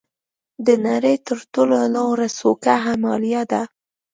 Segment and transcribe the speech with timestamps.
[0.65, 3.61] د نړۍ تر ټولو لوړه څوکه هیمالیا ده.